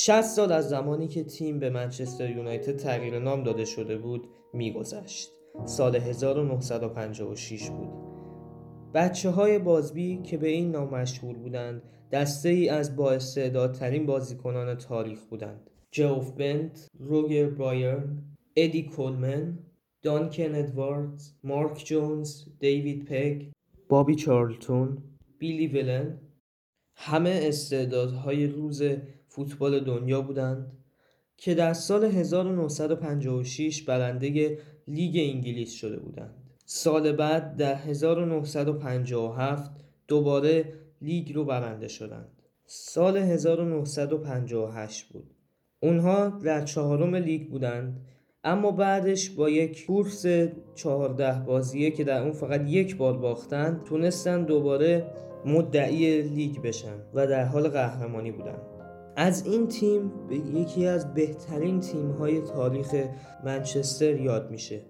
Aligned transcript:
60 0.00 0.22
سال 0.22 0.52
از 0.52 0.68
زمانی 0.68 1.08
که 1.08 1.24
تیم 1.24 1.58
به 1.58 1.70
منچستر 1.70 2.30
یونایتد 2.30 2.76
تغییر 2.76 3.18
نام 3.18 3.42
داده 3.42 3.64
شده 3.64 3.98
بود 3.98 4.28
میگذشت. 4.52 5.30
سال 5.64 5.96
1956 5.96 7.70
بود. 7.70 7.88
بچه 8.94 9.30
های 9.30 9.58
بازبی 9.58 10.22
که 10.22 10.36
به 10.36 10.48
این 10.48 10.70
نام 10.70 10.94
مشهور 10.94 11.36
بودند 11.36 11.82
دسته 12.12 12.48
ای 12.48 12.68
از 12.68 12.96
بااستعدادترین 12.96 14.06
بازیکنان 14.06 14.74
تاریخ 14.74 15.24
بودند. 15.24 15.70
جوف 15.90 16.32
بنت، 16.32 16.88
روگر 16.98 17.50
بایرن، 17.50 18.22
ادی 18.56 18.82
کولمن، 18.82 19.58
دانکن 20.02 20.54
ادواردز، 20.54 21.32
مارک 21.44 21.84
جونز، 21.84 22.44
دیوید 22.60 23.04
پگ، 23.04 23.46
بابی 23.88 24.14
چارلتون، 24.14 24.98
بیلی 25.38 25.66
ولن 25.66 26.20
همه 26.96 27.40
استعدادهای 27.42 28.46
روز 28.46 28.82
فوتبال 29.38 29.80
دنیا 29.80 30.22
بودند 30.22 30.72
که 31.36 31.54
در 31.54 31.72
سال 31.72 32.04
1956 32.04 33.82
برنده 33.82 34.58
لیگ 34.88 35.16
انگلیس 35.34 35.72
شده 35.72 35.96
بودند. 35.96 36.34
سال 36.64 37.12
بعد 37.12 37.56
در 37.56 37.74
1957 37.74 39.70
دوباره 40.08 40.72
لیگ 41.02 41.34
رو 41.34 41.44
برنده 41.44 41.88
شدند. 41.88 42.28
سال 42.66 43.16
1958 43.16 45.04
بود. 45.12 45.34
اونها 45.80 46.28
در 46.28 46.64
چهارم 46.64 47.14
لیگ 47.14 47.50
بودند 47.50 48.00
اما 48.44 48.70
بعدش 48.70 49.30
با 49.30 49.50
یک 49.50 49.86
کورس 49.86 50.26
چهارده 50.74 51.44
بازیه 51.46 51.90
که 51.90 52.04
در 52.04 52.22
اون 52.22 52.32
فقط 52.32 52.60
یک 52.66 52.96
بار 52.96 53.18
باختند 53.18 53.84
تونستن 53.84 54.44
دوباره 54.44 55.06
مدعی 55.44 56.22
لیگ 56.22 56.62
بشن 56.62 56.96
و 57.14 57.26
در 57.26 57.44
حال 57.44 57.68
قهرمانی 57.68 58.32
بودن 58.32 58.77
از 59.18 59.46
این 59.46 59.68
تیم 59.68 60.12
به 60.28 60.36
یکی 60.36 60.86
از 60.86 61.14
بهترین 61.14 61.80
تیم 61.80 62.10
های 62.10 62.40
تاریخ 62.40 62.94
منچستر 63.44 64.20
یاد 64.20 64.50
میشه. 64.50 64.80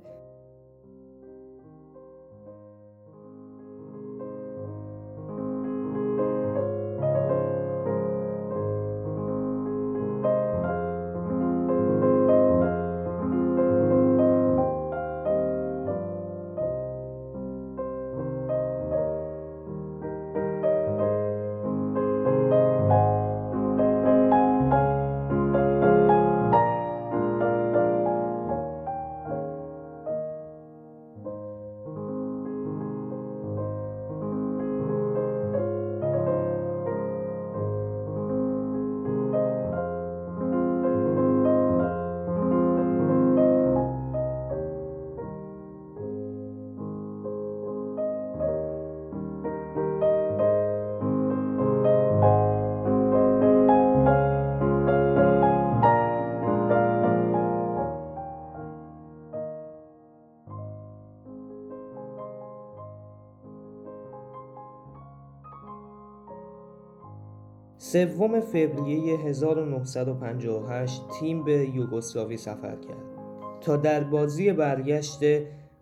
سوم 67.80 68.40
فوریه 68.40 69.18
1958 69.18 71.02
تیم 71.20 71.44
به 71.44 71.68
یوگسلاوی 71.74 72.36
سفر 72.36 72.76
کرد. 72.76 73.18
تا 73.60 73.76
در 73.76 74.04
بازی 74.04 74.52
برگشت 74.52 75.20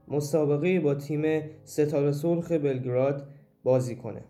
مسابقه 0.09 0.81
با 0.81 0.95
تیم 0.95 1.43
ستاره 1.65 2.13
سرخ 2.13 2.53
بلگراد 2.53 3.29
بازی 3.63 3.97
کنه. 3.97 4.25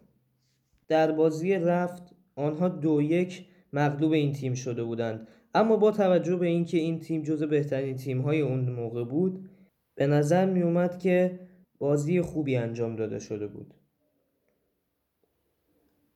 در 0.89 1.13
بازی 1.13 1.55
رفت 1.55 2.03
آنها 2.37 2.69
دو 2.69 3.03
یک 3.03 3.47
مغلوب 3.73 4.13
این 4.13 4.33
تیم 4.33 4.55
شده 4.55 4.85
بودند. 4.85 5.29
اما 5.55 5.77
با 5.77 5.91
توجه 5.91 6.37
به 6.37 6.47
اینکه 6.47 6.79
این 6.79 7.01
تیم 7.01 7.23
جز 7.23 7.43
بهترین 7.43 7.97
تیم 7.97 8.21
های 8.21 8.41
اون 8.41 8.71
موقع 8.71 9.05
بود 9.05 9.51
به 9.95 10.07
نظر 10.07 10.47
می 10.47 10.63
اومد 10.63 10.99
که 10.99 11.41
بازی 11.79 12.21
خوبی 12.21 12.57
انجام 12.57 12.97
داده 12.97 13.19
شده 13.19 13.47
بود. 13.47 13.75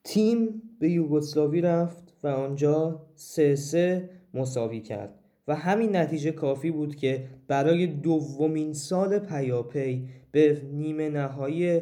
تیم 0.04 0.62
به 0.78 0.90
یوگسلاوی 0.90 1.60
رفت 1.60 2.16
و 2.22 2.28
آنجا 2.28 3.06
سه 3.14 3.56
سه 3.56 4.10
مساوی 4.34 4.80
کرد 4.80 5.18
و 5.48 5.54
همین 5.54 5.96
نتیجه 5.96 6.32
کافی 6.32 6.70
بود 6.70 6.96
که 6.96 7.28
برای 7.48 7.86
دومین 7.86 8.72
سال 8.72 9.18
پیاپی 9.18 10.08
به 10.32 10.62
نیمه 10.72 11.08
نهایی 11.08 11.80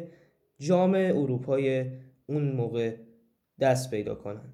جام 0.59 0.93
اروپای 0.95 1.85
اون 2.27 2.51
موقع 2.51 2.95
دست 3.59 3.91
پیدا 3.91 4.15
کنند. 4.15 4.53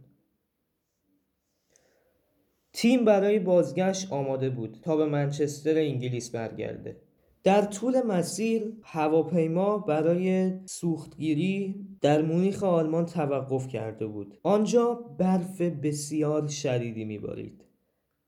تیم 2.74 3.06
برای 3.06 3.40
بازگشت 3.40 4.14
آماده 4.14 4.50
بود 4.50 4.80
تا 4.82 4.98
به 4.98 5.06
منچستر 5.06 5.78
انگلیس 5.78 6.30
برگرده. 6.30 6.98
در 7.44 7.62
طول 7.62 8.02
مسیر 8.02 8.74
هواپیما 8.84 9.78
برای 9.78 10.52
سوختگیری 10.66 11.76
در 12.06 12.22
مونیخ 12.22 12.64
آلمان 12.64 13.06
توقف 13.06 13.68
کرده 13.68 14.08
بود. 14.08 14.38
آنجا 14.44 14.94
برف 15.18 15.62
بسیار 15.62 16.48
شدیدی 16.48 17.06
میبارید. 17.06 17.64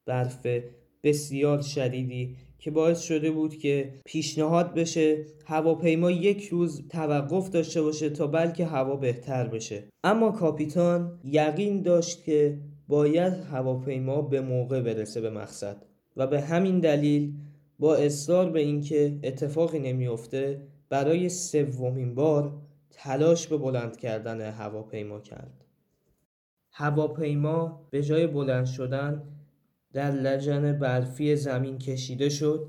برف 0.05 0.47
بسیار 1.03 1.61
شدیدی 1.61 2.35
که 2.59 2.71
باعث 2.71 3.01
شده 3.01 3.31
بود 3.31 3.55
که 3.55 3.93
پیشنهاد 4.05 4.73
بشه 4.73 5.25
هواپیما 5.45 6.11
یک 6.11 6.47
روز 6.47 6.87
توقف 6.89 7.49
داشته 7.49 7.81
باشه 7.81 8.09
تا 8.09 8.27
بلکه 8.27 8.65
هوا 8.65 8.95
بهتر 8.95 9.47
بشه. 9.47 9.83
اما 10.03 10.31
کاپیتان 10.31 11.19
یقین 11.23 11.81
داشت 11.81 12.23
که 12.23 12.57
باید 12.87 13.33
هواپیما 13.33 14.21
به 14.21 14.41
موقع 14.41 14.81
برسه 14.81 15.21
به 15.21 15.29
مقصد 15.29 15.77
و 16.15 16.27
به 16.27 16.41
همین 16.41 16.79
دلیل 16.79 17.33
با 17.79 17.95
اصرار 17.95 18.49
به 18.49 18.59
اینکه 18.59 19.19
اتفاقی 19.23 19.79
نمیافته 19.79 20.61
برای 20.89 21.29
سومین 21.29 22.15
بار 22.15 22.66
تلاش 22.97 23.47
به 23.47 23.57
بلند 23.57 23.97
کردن 23.97 24.41
هواپیما 24.41 25.19
کرد. 25.19 25.63
هواپیما 26.71 27.87
به 27.89 28.03
جای 28.03 28.27
بلند 28.27 28.65
شدن 28.65 29.23
در 29.93 30.11
لجن 30.11 30.79
برفی 30.79 31.35
زمین 31.35 31.77
کشیده 31.77 32.29
شد 32.29 32.67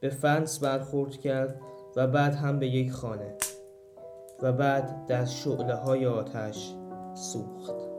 به 0.00 0.08
فنس 0.08 0.58
برخورد 0.58 1.16
کرد 1.16 1.60
و 1.96 2.06
بعد 2.06 2.34
هم 2.34 2.58
به 2.58 2.66
یک 2.66 2.92
خانه 2.92 3.36
و 4.42 4.52
بعد 4.52 5.06
در 5.06 5.24
شعله 5.24 5.74
های 5.74 6.06
آتش 6.06 6.74
سوخت. 7.14 7.91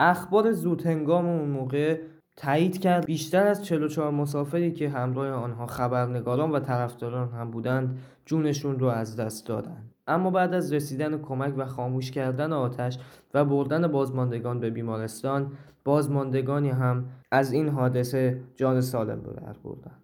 اخبار 0.00 0.52
زودهنگام 0.52 1.26
اون 1.26 1.48
موقع 1.48 2.00
تایید 2.36 2.80
کرد. 2.80 3.06
بیشتر 3.06 3.46
از 3.46 3.64
44 3.64 4.10
مسافری 4.10 4.72
که 4.72 4.88
همراه 4.88 5.28
آنها 5.28 5.66
خبرنگاران 5.66 6.50
و 6.50 6.60
طرفداران 6.60 7.28
هم 7.28 7.50
بودند 7.50 7.98
جونشون 8.26 8.78
رو 8.78 8.86
از 8.86 9.16
دست 9.16 9.46
دادند. 9.46 9.94
اما 10.06 10.30
بعد 10.30 10.54
از 10.54 10.72
رسیدن 10.72 11.18
کمک 11.18 11.54
و 11.56 11.66
خاموش 11.66 12.10
کردن 12.10 12.52
آتش 12.52 12.98
و 13.34 13.44
بردن 13.44 13.86
بازماندگان 13.86 14.60
به 14.60 14.70
بیمارستان 14.70 15.52
بازماندگانی 15.84 16.70
هم 16.70 17.04
از 17.32 17.52
این 17.52 17.68
حادثه 17.68 18.40
جان 18.56 18.80
سالم 18.80 19.20
به 19.20 19.32
در 19.32 19.52
بردند. 19.64 20.02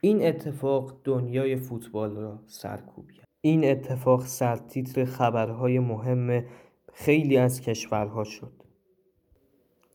این 0.00 0.26
اتفاق 0.26 1.00
دنیای 1.04 1.56
فوتبال 1.56 2.16
را 2.16 2.38
سرکوب 2.46 3.10
کرد. 3.10 3.26
این 3.40 3.70
اتفاق 3.70 4.26
سرتیتر 4.26 5.04
خبرهای 5.04 5.78
مهم 5.78 6.44
خیلی 6.92 7.36
از 7.36 7.60
کشورها 7.60 8.24
شد. 8.24 8.61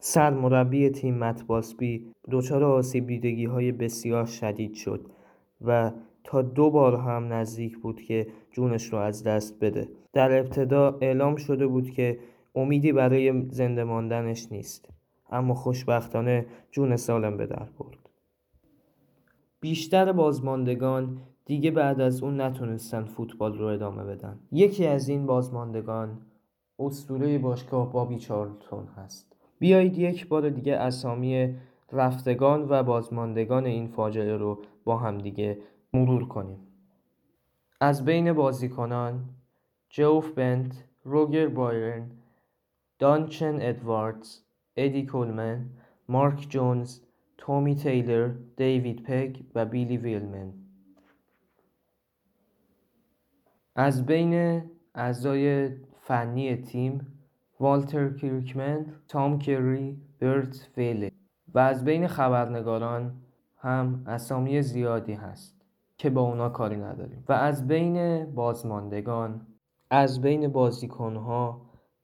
سرمربی 0.09 0.89
تیم 0.89 1.17
متباسبی 1.17 2.13
دچار 2.31 2.63
آسیب 2.63 3.07
دیدگی 3.07 3.45
های 3.45 3.71
بسیار 3.71 4.25
شدید 4.25 4.73
شد 4.73 5.05
و 5.65 5.91
تا 6.23 6.41
دو 6.41 6.69
بار 6.69 6.95
هم 6.95 7.33
نزدیک 7.33 7.77
بود 7.77 8.01
که 8.01 8.27
جونش 8.51 8.93
رو 8.93 8.97
از 8.99 9.23
دست 9.23 9.59
بده. 9.59 9.89
در 10.13 10.39
ابتدا 10.39 10.97
اعلام 11.01 11.35
شده 11.35 11.67
بود 11.67 11.89
که 11.89 12.19
امیدی 12.55 12.91
برای 12.91 13.49
زنده 13.49 13.83
ماندنش 13.83 14.51
نیست 14.51 14.89
اما 15.29 15.53
خوشبختانه 15.53 16.45
جون 16.71 16.95
سالم 16.95 17.37
به 17.37 17.45
در 17.45 17.67
برد. 17.79 18.09
بیشتر 19.59 20.11
بازماندگان 20.11 21.21
دیگه 21.45 21.71
بعد 21.71 22.01
از 22.01 22.23
اون 22.23 22.41
نتونستن 22.41 23.05
فوتبال 23.05 23.57
رو 23.57 23.65
ادامه 23.65 24.03
بدن. 24.03 24.39
یکی 24.51 24.85
از 24.85 25.09
این 25.09 25.25
بازماندگان 25.25 26.21
اسطوره 26.79 27.37
باشگاه 27.37 27.91
بابی 27.91 28.17
چارلتون 28.17 28.87
هست. 28.95 29.36
بیایید 29.59 29.97
یک 29.97 30.27
بار 30.27 30.49
دیگه 30.49 30.75
اسامی 30.75 31.55
رفتگان 31.91 32.65
و 32.69 32.83
بازماندگان 32.83 33.65
این 33.65 33.87
فاجعه 33.87 34.37
رو 34.37 34.61
با 34.83 34.97
هم 34.97 35.17
دیگه 35.17 35.57
مرور 35.93 36.27
کنیم. 36.27 36.59
از 37.81 38.05
بین 38.05 38.33
بازیکنان 38.33 39.29
جوف 39.89 40.31
بنت، 40.31 40.83
روگر 41.03 41.47
بایرن، 41.47 42.11
دانچن 42.99 43.57
ادواردز، 43.61 44.39
ادی 44.75 45.05
کولمن، 45.05 45.65
مارک 46.09 46.45
جونز، 46.49 46.99
تومی 47.37 47.75
تیلر، 47.75 48.29
دیوید 48.57 49.03
پگ 49.03 49.37
و 49.55 49.65
بیلی 49.65 49.97
ویلمن. 49.97 50.53
از 53.75 54.05
بین 54.05 54.61
اعضای 54.95 55.69
فنی 56.01 56.55
تیم 56.55 57.16
والتر 57.59 58.09
کریکمن، 58.09 58.85
تام 59.07 59.39
کری، 59.39 59.97
برت 60.19 60.69
ویله 60.77 61.11
و 61.53 61.59
از 61.59 61.85
بین 61.85 62.07
خبرنگاران 62.07 63.11
هم 63.57 64.03
اسامی 64.07 64.61
زیادی 64.61 65.13
هست 65.13 65.61
که 65.97 66.09
با 66.09 66.21
اونا 66.21 66.49
کاری 66.49 66.77
نداریم 66.77 67.23
و 67.29 67.33
از 67.33 67.67
بین 67.67 68.25
بازماندگان 68.25 69.41
از 69.89 70.21
بین 70.21 70.47
بازیکنها 70.47 71.61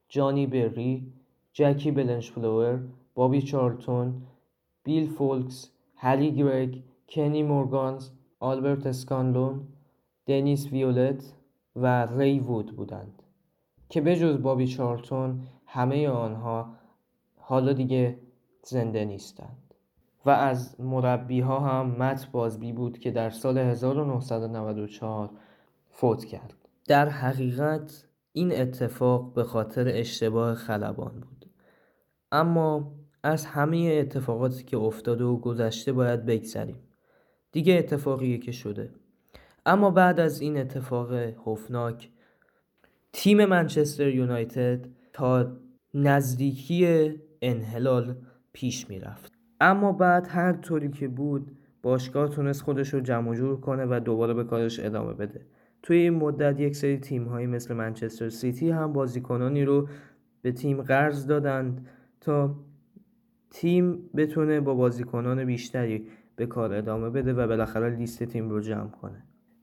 جانی 0.08 0.46
بری، 0.46 1.12
جکی 1.52 1.90
بلنشفلور، 1.90 2.80
بابی 3.14 3.42
چارلتون، 3.42 4.22
بیل 4.84 5.08
فولکس، 5.08 5.70
هلی 5.96 6.32
گرگ، 6.32 6.82
کنی 7.08 7.42
مورگانز، 7.42 8.10
آلبرت 8.40 8.86
اسکانلون، 8.86 9.60
دنیس 10.26 10.72
ویولت 10.72 11.34
و 11.76 12.06
ری 12.06 12.40
وود 12.40 12.76
بودند. 12.76 13.23
که 13.88 14.00
بجز 14.00 14.42
بابی 14.42 14.66
چارتون 14.66 15.40
همه 15.66 16.08
آنها 16.08 16.74
حالا 17.36 17.72
دیگه 17.72 18.18
زنده 18.62 19.04
نیستند. 19.04 19.74
و 20.26 20.30
از 20.30 20.80
مربی 20.80 21.40
ها 21.40 21.60
هم 21.60 21.86
مت 21.86 22.30
بازبی 22.32 22.72
بود 22.72 22.98
که 22.98 23.10
در 23.10 23.30
سال 23.30 23.58
1994 23.58 25.30
فوت 25.90 26.24
کرد. 26.24 26.54
در 26.88 27.08
حقیقت 27.08 28.04
این 28.32 28.52
اتفاق 28.52 29.32
به 29.32 29.44
خاطر 29.44 29.88
اشتباه 29.88 30.54
خلبان 30.54 31.20
بود. 31.20 31.46
اما 32.32 32.92
از 33.22 33.46
همه 33.46 33.96
اتفاقاتی 34.00 34.64
که 34.64 34.76
افتاده 34.76 35.24
و 35.24 35.36
گذشته 35.36 35.92
باید 35.92 36.26
بگذریم. 36.26 36.78
دیگه 37.52 37.74
اتفاقیه 37.74 38.38
که 38.38 38.52
شده. 38.52 38.90
اما 39.66 39.90
بعد 39.90 40.20
از 40.20 40.40
این 40.40 40.56
اتفاق 40.56 41.12
حفناک 41.44 42.10
تیم 43.16 43.44
منچستر 43.44 44.08
یونایتد 44.08 44.86
تا 45.12 45.56
نزدیکی 45.94 47.12
انحلال 47.42 48.16
پیش 48.52 48.90
می‌رفت. 48.90 49.32
اما 49.60 49.92
بعد 49.92 50.26
هر 50.30 50.52
طوری 50.52 50.90
که 50.90 51.08
بود 51.08 51.56
باشگاه 51.82 52.28
تونست 52.28 52.62
خودش 52.62 52.94
رو 52.94 53.00
جمع 53.00 53.34
جور 53.34 53.60
کنه 53.60 53.86
و 53.90 54.00
دوباره 54.04 54.34
به 54.34 54.44
کارش 54.44 54.80
ادامه 54.80 55.12
بده. 55.12 55.46
توی 55.82 55.96
این 55.96 56.14
مدت 56.14 56.60
یک 56.60 56.76
سری 56.76 56.98
تیم 56.98 57.24
هایی 57.24 57.46
مثل 57.46 57.74
منچستر 57.74 58.28
سیتی 58.28 58.70
هم 58.70 58.92
بازیکنانی 58.92 59.64
رو 59.64 59.88
به 60.42 60.52
تیم 60.52 60.82
قرض 60.82 61.26
دادند 61.26 61.86
تا 62.20 62.56
تیم 63.50 64.10
بتونه 64.16 64.60
با 64.60 64.74
بازیکنان 64.74 65.44
بیشتری 65.44 66.06
به 66.36 66.46
کار 66.46 66.74
ادامه 66.74 67.10
بده 67.10 67.32
و 67.32 67.46
بالاخره 67.46 67.96
لیست 67.96 68.24
تیم 68.24 68.50
رو 68.50 68.60
جمع 68.60 68.90
کنه. 68.90 69.22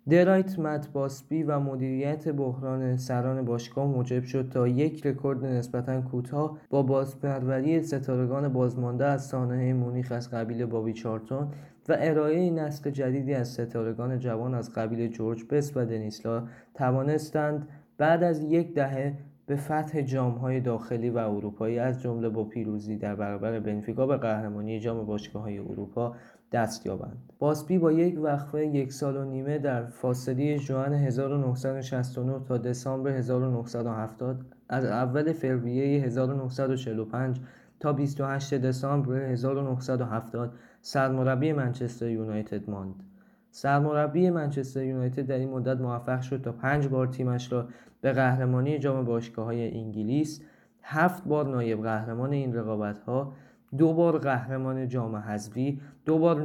درایت 0.09 0.59
متباسبی 0.59 1.43
و 1.43 1.59
مدیریت 1.59 2.27
بحران 2.27 2.97
سران 2.97 3.45
باشگاه 3.45 3.87
موجب 3.87 4.23
شد 4.23 4.49
تا 4.49 4.67
یک 4.67 5.05
رکورد 5.05 5.45
نسبتا 5.45 6.01
کوتاه 6.01 6.57
با 6.69 6.83
بازپروری 6.83 7.81
ستارگان 7.81 8.47
بازمانده 8.47 9.05
از 9.05 9.25
سانحه 9.25 9.73
مونیخ 9.73 10.11
از 10.11 10.31
قبیل 10.31 10.65
بابی 10.65 10.93
چارتون 10.93 11.47
و 11.89 11.97
ارائه 11.99 12.51
نسل 12.51 12.89
جدیدی 12.89 13.33
از 13.33 13.47
ستارگان 13.47 14.19
جوان 14.19 14.53
از 14.53 14.73
قبیل 14.73 15.07
جورج 15.07 15.43
بس 15.49 15.77
و 15.77 15.85
دنیسلا 15.85 16.43
توانستند 16.73 17.67
بعد 17.97 18.23
از 18.23 18.43
یک 18.43 18.73
دهه 18.73 19.17
به 19.45 19.55
فتح 19.55 20.01
جامهای 20.01 20.59
داخلی 20.59 21.09
و 21.09 21.17
اروپایی 21.17 21.79
از 21.79 22.01
جمله 22.01 22.29
با 22.29 22.43
پیروزی 22.43 22.97
در 22.97 23.15
برابر 23.15 23.59
بنفیکا 23.59 24.07
به 24.07 24.17
قهرمانی 24.17 24.79
جام 24.79 25.05
باشگاه 25.05 25.41
های 25.41 25.57
اروپا 25.57 26.15
دست 26.51 26.85
یابند. 26.85 27.33
باسبی 27.39 27.77
با 27.77 27.91
یک 27.91 28.19
وقفه 28.19 28.65
یک 28.65 28.93
سال 28.93 29.17
و 29.17 29.25
نیمه 29.25 29.57
در 29.57 29.85
فاصله 29.85 30.57
ژوئن 30.57 30.93
1969 30.93 32.39
تا 32.47 32.57
دسامبر 32.57 33.11
1970 33.11 34.45
از 34.69 34.85
اول 34.85 35.33
فوریه 35.33 36.03
1945 36.03 37.39
تا 37.79 37.93
28 37.93 38.53
دسامبر 38.53 39.15
1970 39.15 40.53
سرمربی 40.81 41.53
منچستر 41.53 42.09
یونایتد 42.09 42.69
ماند. 42.69 43.03
سرمربی 43.51 44.29
منچستر 44.29 44.83
یونایتد 44.83 45.27
در 45.27 45.37
این 45.37 45.49
مدت 45.49 45.81
موفق 45.81 46.21
شد 46.21 46.41
تا 46.41 46.51
پنج 46.51 46.87
بار 46.87 47.07
تیمش 47.07 47.51
را 47.51 47.67
به 48.01 48.11
قهرمانی 48.11 48.79
جام 48.79 49.05
باشگاه 49.05 49.45
های 49.45 49.77
انگلیس، 49.77 50.41
هفت 50.83 51.23
بار 51.25 51.47
نایب 51.47 51.83
قهرمان 51.83 52.31
این 52.31 52.53
رقابت 52.53 52.99
ها 52.99 53.33
دو 53.77 53.93
بار 53.93 54.17
قهرمان 54.17 54.87
جام 54.87 55.15
حذفی 55.15 55.81
دو 56.05 56.17
بار 56.17 56.41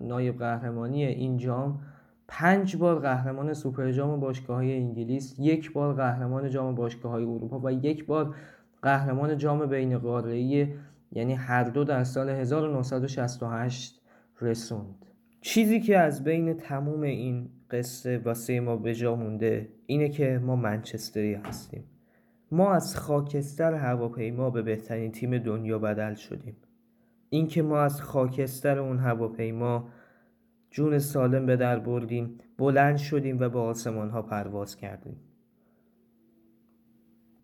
نایب 0.00 0.38
قهرمانی 0.38 1.04
این 1.04 1.36
جام 1.36 1.80
پنج 2.28 2.76
بار 2.76 2.98
قهرمان 2.98 3.54
سوپر 3.54 3.92
جام 3.92 4.20
باشگاه 4.20 4.56
های 4.56 4.76
انگلیس 4.76 5.34
یک 5.38 5.72
بار 5.72 5.94
قهرمان 5.94 6.48
جام 6.48 6.74
باشگاه 6.74 7.12
های 7.12 7.24
اروپا 7.24 7.60
و 7.64 7.72
یک 7.72 8.06
بار 8.06 8.34
قهرمان 8.82 9.36
جام 9.36 9.66
بین 9.66 9.98
قاره‌ای 9.98 10.68
یعنی 11.12 11.34
هر 11.34 11.64
دو 11.64 11.84
در 11.84 12.04
سال 12.04 12.28
1968 12.28 14.00
رسوند. 14.40 15.06
چیزی 15.40 15.80
که 15.80 15.98
از 15.98 16.24
بین 16.24 16.54
تموم 16.54 17.02
این 17.02 17.48
قصه 17.70 18.18
واسه 18.18 18.60
ما 18.60 18.76
به 18.76 18.94
جا 18.94 19.16
مونده 19.16 19.68
اینه 19.86 20.08
که 20.08 20.40
ما 20.44 20.56
منچستری 20.56 21.34
هستیم. 21.34 21.84
ما 22.52 22.72
از 22.72 22.96
خاکستر 22.96 23.74
هواپیما 23.74 24.50
به 24.50 24.62
بهترین 24.62 25.12
تیم 25.12 25.38
دنیا 25.38 25.78
بدل 25.78 26.14
شدیم. 26.14 26.56
اینکه 27.30 27.62
ما 27.62 27.80
از 27.80 28.02
خاکستر 28.02 28.78
اون 28.78 28.98
هواپیما 28.98 29.88
جون 30.70 30.98
سالم 30.98 31.46
به 31.46 31.56
در 31.56 31.78
بردیم 31.78 32.38
بلند 32.58 32.96
شدیم 32.96 33.40
و 33.40 33.48
به 33.48 33.58
آسمان 33.58 34.10
ها 34.10 34.22
پرواز 34.22 34.76
کردیم. 34.76 35.16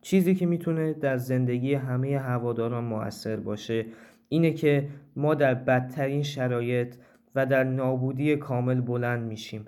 چیزی 0.00 0.34
که 0.34 0.46
می‌تونه 0.46 0.92
در 0.92 1.16
زندگی 1.16 1.74
همه 1.74 2.18
هواداران 2.18 2.84
موثر 2.84 3.36
باشه 3.36 3.86
اینه 4.28 4.52
که 4.52 4.88
ما 5.16 5.34
در 5.34 5.54
بدترین 5.54 6.22
شرایط 6.22 6.94
و 7.34 7.46
در 7.46 7.64
نابودی 7.64 8.36
کامل 8.36 8.80
بلند 8.80 9.28
میشیم. 9.28 9.64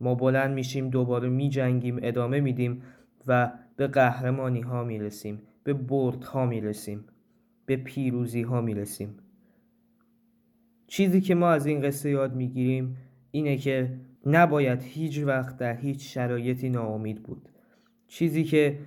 ما 0.00 0.14
بلند 0.14 0.54
میشیم 0.54 0.90
دوباره 0.90 1.28
میجنگیم 1.28 1.98
ادامه 2.02 2.40
میدیم 2.40 2.82
و 3.26 3.52
به 3.80 3.86
قهرمانی 3.86 4.60
ها 4.60 4.84
می 4.84 4.98
رسیم 4.98 5.42
به 5.64 5.72
برد 5.72 6.24
ها 6.24 6.46
می 6.46 6.60
رسیم 6.60 7.04
به 7.66 7.76
پیروزی 7.76 8.42
ها 8.42 8.60
می 8.60 8.74
رسیم 8.74 9.14
چیزی 10.86 11.20
که 11.20 11.34
ما 11.34 11.50
از 11.50 11.66
این 11.66 11.80
قصه 11.80 12.10
یاد 12.10 12.34
می 12.34 12.48
گیریم 12.48 12.96
اینه 13.30 13.56
که 13.56 13.92
نباید 14.26 14.82
هیچ 14.82 15.18
وقت 15.18 15.56
در 15.56 15.76
هیچ 15.76 16.14
شرایطی 16.14 16.68
ناامید 16.68 17.22
بود. 17.22 17.48
چیزی 18.08 18.44
که 18.44 18.78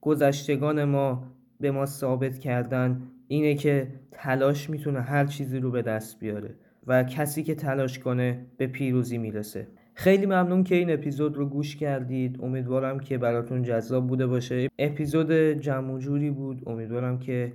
گذشتگان 0.00 0.84
ما 0.84 1.32
به 1.60 1.70
ما 1.70 1.86
ثابت 1.86 2.38
کردن 2.38 3.02
اینه 3.28 3.54
که 3.54 3.88
تلاش 4.12 4.70
می‌تونه 4.70 5.00
هر 5.00 5.26
چیزی 5.26 5.58
رو 5.58 5.70
به 5.70 5.82
دست 5.82 6.18
بیاره 6.20 6.54
و 6.86 7.04
کسی 7.04 7.42
که 7.42 7.54
تلاش 7.54 7.98
کنه 7.98 8.46
به 8.56 8.66
پیروزی 8.66 9.18
می‌رسه. 9.18 9.68
خیلی 9.98 10.26
ممنون 10.26 10.64
که 10.64 10.74
این 10.74 10.90
اپیزود 10.90 11.36
رو 11.36 11.46
گوش 11.46 11.76
کردید. 11.76 12.38
امیدوارم 12.42 13.00
که 13.00 13.18
براتون 13.18 13.62
جذاب 13.62 14.06
بوده 14.06 14.26
باشه. 14.26 14.68
اپیزود 14.78 15.32
جمع 15.32 15.98
جوری 15.98 16.30
بود. 16.30 16.62
امیدوارم 16.66 17.18
که 17.18 17.52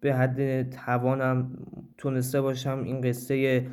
به 0.00 0.14
حد 0.14 0.70
توانم 0.70 1.50
تونسته 1.98 2.40
باشم 2.40 2.82
این 2.84 3.00
قصه 3.00 3.66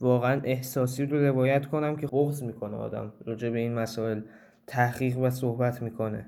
واقعا 0.00 0.40
احساسی 0.44 1.06
رو 1.06 1.26
روایت 1.26 1.66
کنم 1.66 1.96
که 1.96 2.06
بغض 2.06 2.42
می‌کنه 2.42 2.76
آدم 2.76 3.12
راجع 3.26 3.50
به 3.50 3.58
این 3.58 3.74
مسائل 3.74 4.20
تحقیق 4.66 5.18
و 5.18 5.30
صحبت 5.30 5.82
می‌کنه. 5.82 6.26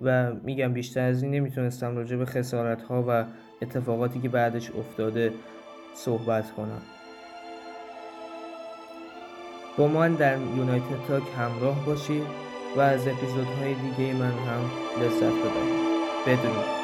و 0.00 0.34
میگم 0.34 0.72
بیشتر 0.72 1.08
از 1.08 1.22
این 1.22 1.32
نمی‌تونستم 1.32 1.96
راجع 1.96 2.16
به 2.16 2.24
خسارت 2.24 2.82
ها 2.82 3.04
و 3.08 3.24
اتفاقاتی 3.62 4.20
که 4.20 4.28
بعدش 4.28 4.70
افتاده 4.70 5.32
صحبت 5.94 6.50
کنم. 6.50 6.82
با 9.78 9.86
من 9.86 10.14
در 10.14 10.38
یونایتد 10.56 11.06
تاک 11.08 11.22
همراه 11.38 11.84
باشید 11.86 12.26
و 12.76 12.80
از 12.80 13.08
اپیزودهای 13.08 13.74
دیگه 13.74 14.12
من 14.12 14.32
هم 14.32 14.70
لذت 15.00 15.22
ببرید. 15.22 15.94
بدونید. 16.26 16.83